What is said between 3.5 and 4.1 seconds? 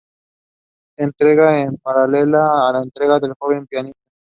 pianista.